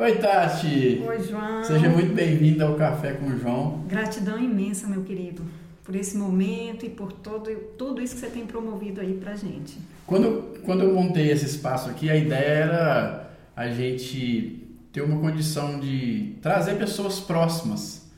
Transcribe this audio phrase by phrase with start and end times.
[0.00, 1.02] Oi, Tati.
[1.06, 1.62] Oi, João.
[1.62, 3.84] Seja muito bem-vinda ao Café com o João.
[3.86, 5.42] Gratidão imensa, meu querido,
[5.84, 9.76] por esse momento e por todo, tudo isso que você tem promovido aí pra gente.
[10.06, 15.78] Quando, quando eu montei esse espaço aqui, a ideia era a gente ter uma condição
[15.78, 18.10] de trazer pessoas próximas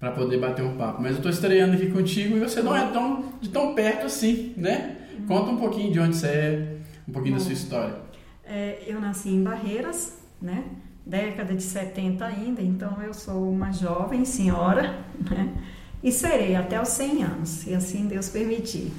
[0.00, 1.02] para poder bater um papo.
[1.02, 4.54] Mas eu estou estreando aqui contigo e você não é tão, de tão perto assim,
[4.56, 4.96] né?
[5.28, 6.76] Conta um pouquinho de onde você é,
[7.06, 7.96] um pouquinho Bom, da sua história.
[8.42, 10.64] É, eu nasci em Barreiras, né?
[11.06, 15.54] Década de 70 ainda, então eu sou uma jovem senhora, né?
[16.02, 18.92] E serei até os 100 anos, se assim Deus permitir.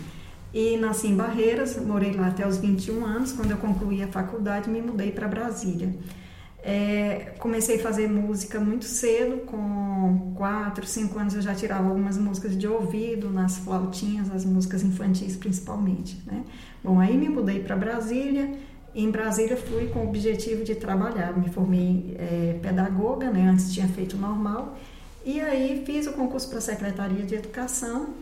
[0.54, 3.34] E nasci em Barreiras, morei lá até os 21 anos.
[3.34, 5.94] Quando eu concluí a faculdade, me mudei para Brasília.
[6.64, 12.18] É, comecei a fazer música muito cedo, com 4, 5 anos eu já tirava algumas
[12.18, 16.22] músicas de ouvido, nas flautinhas, as músicas infantis principalmente.
[16.26, 16.44] Né?
[16.84, 18.58] Bom, aí me mudei para Brasília.
[18.98, 21.38] Em Brasília fui com o objetivo de trabalhar.
[21.38, 23.48] Me formei é, pedagoga, né?
[23.48, 24.76] antes tinha feito normal.
[25.24, 28.16] E aí fiz o concurso para a Secretaria de Educação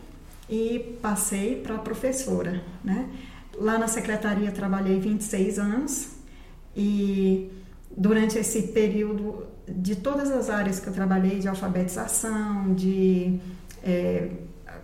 [0.50, 2.62] e passei para professora.
[2.84, 3.08] Né?
[3.54, 6.10] Lá na secretaria trabalhei 26 anos
[6.76, 7.50] e
[7.96, 13.40] durante esse período, de todas as áreas que eu trabalhei, de alfabetização, de
[13.82, 14.28] é,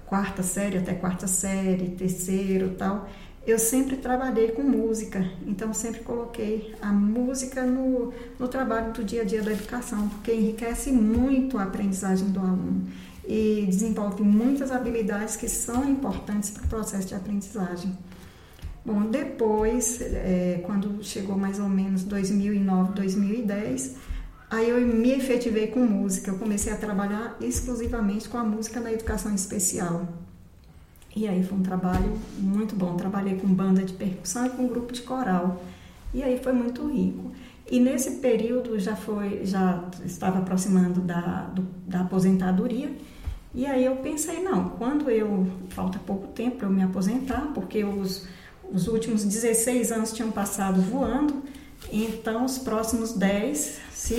[0.07, 3.11] quarta série até quarta série, terceiro tal,
[3.45, 9.23] eu sempre trabalhei com música, então sempre coloquei a música no, no trabalho do dia
[9.23, 12.87] a dia da educação, porque enriquece muito a aprendizagem do aluno
[13.27, 17.97] e desenvolve muitas habilidades que são importantes para o processo de aprendizagem.
[18.85, 23.97] Bom, depois, é, quando chegou mais ou menos 2009, 2010,
[24.51, 26.31] aí eu me efetivei com música.
[26.31, 30.07] Eu comecei a trabalhar exclusivamente com a música na educação especial.
[31.15, 32.97] E aí foi um trabalho muito bom.
[32.97, 35.63] Trabalhei com banda de percussão e com grupo de coral.
[36.15, 37.33] E aí foi muito rico.
[37.71, 42.91] E nesse período já foi, já estava aproximando da, do, da aposentadoria.
[43.55, 47.85] E aí eu pensei, não, quando eu falta pouco tempo para eu me aposentar, porque
[47.85, 48.27] os
[48.73, 51.43] os últimos 16 anos tinham passado voando,
[51.93, 54.15] então os próximos 10, se,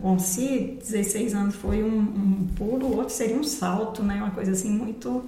[0.00, 4.16] bom, se 16 anos foi um, um pulo, o outro seria um salto, né?
[4.16, 5.24] Uma coisa assim muito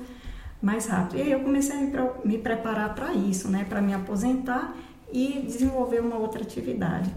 [0.63, 1.19] mais rápido.
[1.19, 1.93] E aí eu comecei a me,
[2.25, 3.67] me preparar para isso, né?
[3.69, 4.75] Para me aposentar
[5.13, 7.13] e desenvolver uma outra atividade.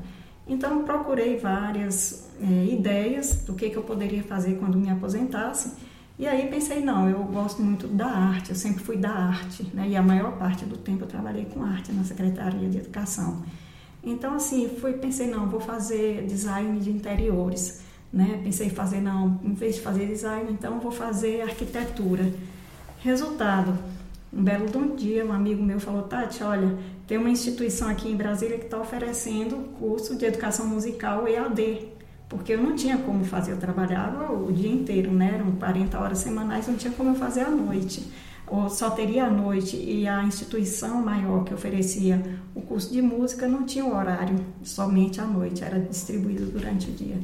[0.48, 5.72] Então procurei várias é, ideias do que, que eu poderia fazer quando me aposentasse
[6.18, 9.90] e aí pensei, não, eu gosto muito da arte, eu sempre fui da arte, né?
[9.90, 13.44] E a maior parte do tempo eu trabalhei com arte na Secretaria de Educação.
[14.02, 17.82] Então, assim, fui, pensei, não, vou fazer design de interiores,
[18.14, 18.40] né?
[18.42, 22.32] Pensei fazer, não, em vez de fazer design, então vou fazer arquitetura.
[23.06, 23.78] Resultado,
[24.34, 28.58] um belo dia, um amigo meu falou, Tati, olha, tem uma instituição aqui em Brasília
[28.58, 31.88] que está oferecendo curso de educação musical EAD
[32.28, 35.36] porque eu não tinha como fazer, eu trabalhava o dia inteiro, né?
[35.36, 38.12] Eram 40 horas semanais, não tinha como eu fazer à noite.
[38.48, 42.20] Ou só teria à noite e a instituição maior que oferecia
[42.56, 46.92] o curso de música não tinha o horário, somente à noite, era distribuído durante o
[46.92, 47.20] dia.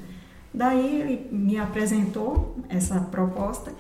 [0.54, 3.74] Daí ele me apresentou essa proposta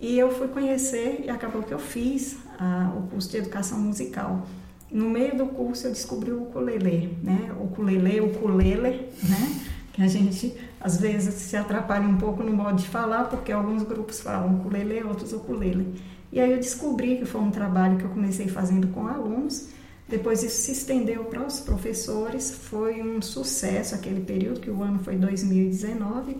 [0.00, 4.46] e eu fui conhecer e acabou que eu fiz a, o curso de educação musical.
[4.90, 7.52] No meio do curso eu descobri o ukulele, né?
[7.58, 9.68] O ukulele, o ukulele, né?
[9.98, 13.82] que a gente às vezes se atrapalha um pouco no modo de falar, porque alguns
[13.82, 16.00] grupos falam ukulele, outros ukulele.
[16.30, 19.70] E aí eu descobri que foi um trabalho que eu comecei fazendo com alunos,
[20.08, 25.00] depois isso se estendeu para os professores, foi um sucesso aquele período, que o ano
[25.00, 26.36] foi 2019,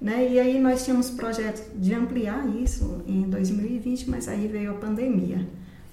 [0.00, 0.28] né?
[0.30, 5.46] E aí nós tínhamos projeto de ampliar isso em 2020, mas aí veio a pandemia,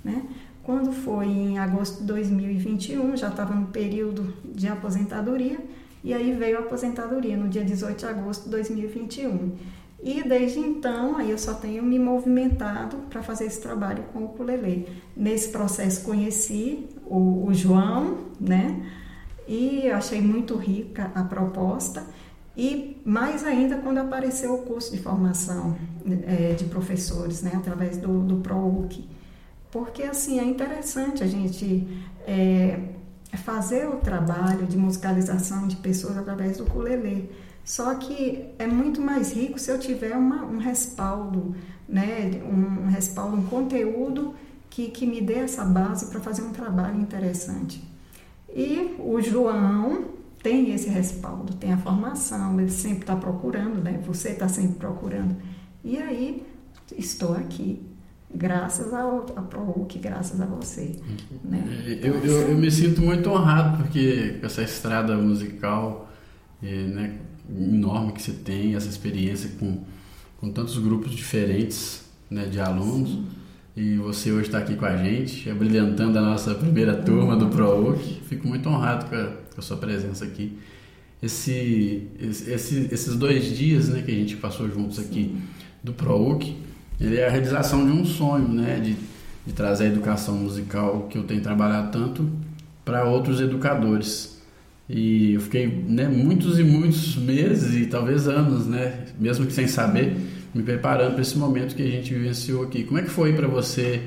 [0.03, 0.23] né?
[0.63, 5.57] Quando foi em agosto de 2021, já estava no período de aposentadoria,
[6.03, 9.51] e aí veio a aposentadoria no dia 18 de agosto de 2021.
[10.03, 14.25] E desde então, aí eu só tenho me movimentado para fazer esse trabalho com o
[14.25, 14.87] ukulele.
[15.15, 18.85] Nesse processo conheci o, o João, né?
[19.47, 22.05] E achei muito rica a proposta.
[22.57, 25.77] E mais ainda quando apareceu o curso de formação
[26.25, 27.51] é, de professores, né?
[27.55, 29.07] Através do, do ProUC.
[29.71, 31.87] Porque, assim, é interessante a gente...
[32.25, 32.79] É,
[33.35, 37.29] fazer o trabalho de musicalização de pessoas através do ukulele.
[37.63, 41.55] Só que é muito mais rico se eu tiver uma, um respaldo,
[41.87, 44.33] né, um respaldo, um conteúdo
[44.69, 47.83] que, que me dê essa base para fazer um trabalho interessante.
[48.55, 50.05] E o João
[50.47, 53.99] tem esse respaldo, tem a formação, ele sempre está procurando, né?
[54.07, 55.35] Você está sempre procurando.
[55.83, 56.41] E aí
[56.97, 57.81] estou aqui
[58.33, 60.95] graças ao, ao ProUC, graças a você.
[61.43, 61.99] Né?
[62.01, 66.09] Eu, eu, eu, me sinto muito honrado porque com essa estrada musical
[66.61, 67.17] né,
[67.49, 69.83] enorme que você tem, essa experiência com,
[70.39, 73.09] com tantos grupos diferentes né, de alunos.
[73.09, 73.27] Sim.
[73.75, 78.21] E você hoje está aqui com a gente, brilhantando a nossa primeira turma do ProUC.
[78.27, 80.57] Fico muito honrado com a, a sua presença aqui.
[81.21, 85.35] Esse, esse, esses dois dias né, que a gente passou juntos aqui
[85.83, 86.55] do ProUC,
[87.01, 88.95] ele é a realização de um sonho, né, de,
[89.45, 92.29] de trazer a educação musical que eu tenho trabalhado tanto
[92.85, 94.37] para outros educadores.
[94.89, 99.67] E eu fiquei né, muitos e muitos meses e talvez anos, né, mesmo que sem
[99.67, 100.15] saber,
[100.53, 102.83] me preparando para esse momento que a gente vivenciou aqui.
[102.83, 104.03] Como é que foi para você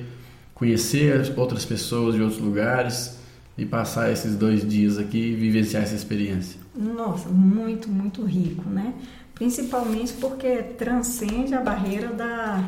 [0.55, 3.20] conhecer outras pessoas de outros lugares
[3.56, 6.58] e passar esses dois dias aqui e vivenciar essa experiência?
[6.75, 8.94] Nossa, muito, muito rico, né?
[9.35, 12.64] Principalmente porque transcende a barreira da,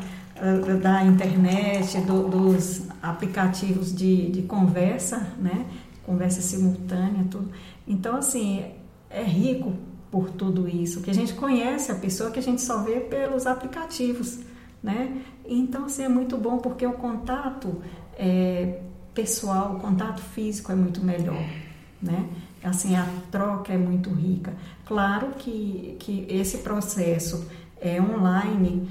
[0.81, 5.65] da internet, do, dos aplicativos de, de conversa, né?
[6.05, 7.49] Conversa simultânea, tudo.
[7.87, 8.65] Então, assim,
[9.09, 9.73] é rico
[10.11, 13.47] por tudo isso, que a gente conhece a pessoa que a gente só vê pelos
[13.47, 14.39] aplicativos,
[14.81, 15.21] né?
[15.45, 17.81] Então, assim, é muito bom porque o contato
[18.15, 18.81] é,
[19.13, 21.43] pessoal, o contato físico é muito melhor,
[22.01, 22.27] né?
[22.63, 24.53] Assim, a troca é muito rica.
[24.85, 27.47] Claro que, que esse processo
[27.79, 28.89] é online,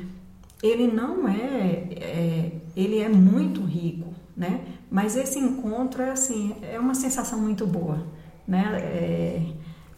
[0.62, 4.60] ele não é, é ele é muito rico, né?
[4.90, 8.06] Mas esse encontro é assim, é uma sensação muito boa,
[8.46, 8.78] né?
[8.78, 9.42] É,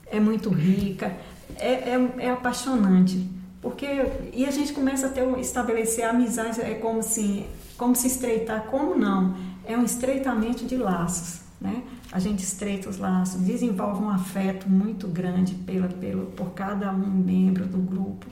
[0.07, 1.17] é muito rica,
[1.57, 3.29] é, é, é, apaixonante.
[3.61, 3.87] Porque,
[4.33, 7.47] e a gente começa a ter, estabelecer amizade, é como se,
[7.79, 9.35] como se estreitar, como não?
[9.67, 11.83] É um estreitamento de laços, né?
[12.13, 17.11] A gente estreita os laços, desenvolve um afeto muito grande pela, pelo, por cada um
[17.11, 18.27] membro do grupo,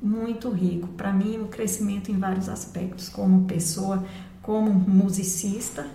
[0.00, 0.88] muito rico.
[0.88, 4.04] Para mim, o um crescimento em vários aspectos, como pessoa,
[4.42, 5.86] como musicista,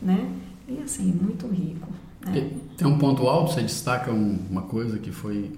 [0.00, 0.32] né?
[0.66, 1.88] E assim, muito rico.
[2.26, 2.50] É.
[2.76, 5.52] Tem um ponto alto, você destaca uma coisa que foi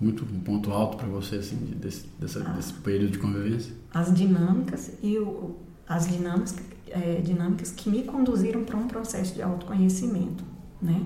[0.00, 3.74] muito um ponto alto para você assim desse, dessa, ah, desse período de convivência?
[3.92, 5.56] As dinâmicas e o,
[5.88, 6.56] as dinâmicas,
[6.88, 10.44] é, dinâmicas que me conduziram para um processo de autoconhecimento,
[10.80, 11.02] né?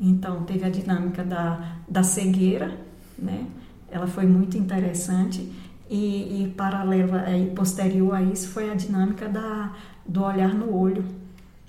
[0.00, 2.78] Então teve a dinâmica da, da cegueira,
[3.18, 3.46] né?
[3.90, 5.52] Ela foi muito interessante
[5.88, 9.74] e, e paralela e posterior a isso foi a dinâmica da,
[10.06, 11.04] do olhar no olho,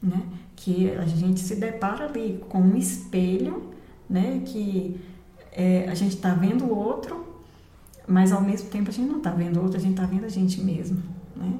[0.02, 0.22] né?
[0.63, 3.72] que a gente se depara ali com um espelho,
[4.08, 4.44] né?
[4.46, 5.00] Que
[5.52, 7.25] é, a gente está vendo o outro,
[8.08, 10.25] mas ao mesmo tempo a gente não está vendo o outro, a gente está vendo
[10.25, 11.02] a gente mesmo,
[11.36, 11.52] né?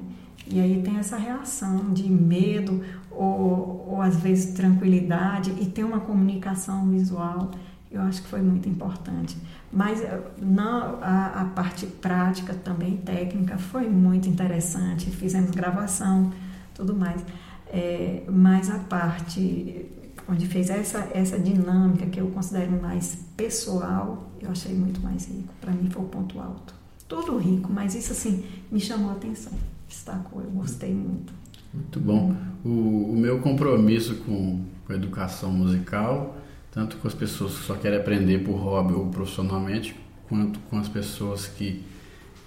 [0.46, 6.00] E aí tem essa reação de medo ou, ou às vezes tranquilidade e tem uma
[6.00, 7.50] comunicação visual.
[7.90, 9.36] Eu acho que foi muito importante.
[9.70, 15.10] Mas eh, na, a, a parte prática também, técnica, foi muito interessante.
[15.10, 16.32] Fizemos gravação,
[16.74, 17.24] tudo mais.
[17.68, 19.86] É, mas a parte
[20.28, 25.52] onde fez essa, essa dinâmica que eu considero mais pessoal, eu achei muito mais rico.
[25.60, 26.74] Para mim foi o ponto alto.
[27.08, 29.52] Tudo rico, mas isso assim me chamou a atenção,
[29.92, 31.32] destacou, eu gostei muito.
[31.72, 32.34] Muito bom.
[32.64, 36.36] O, o meu compromisso com, com a educação musical,
[36.70, 39.94] tanto com as pessoas que só querem aprender por hobby ou profissionalmente,
[40.28, 41.82] quanto com as pessoas que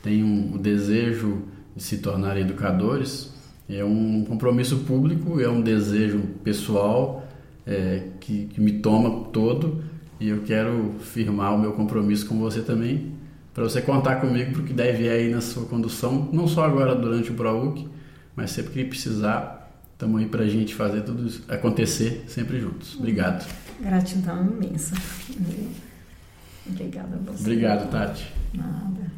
[0.02, 1.44] têm um, o desejo
[1.76, 3.34] de se tornarem educadores,
[3.68, 7.28] é um compromisso público, é um desejo pessoal
[7.66, 9.84] é, que, que, me toma todo
[10.20, 13.15] e eu quero firmar o meu compromisso com você também,
[13.56, 16.66] para você contar comigo para o que deve ir aí na sua condução, não só
[16.66, 17.88] agora durante o ProUC,
[18.36, 22.98] mas sempre que precisar, estamos aí para a gente fazer tudo isso acontecer sempre juntos.
[22.98, 23.48] Obrigado.
[23.80, 24.94] Gratidão imensa.
[26.68, 27.44] Obrigada a você.
[27.44, 28.30] Obrigado, Tati.
[28.54, 29.12] Nada.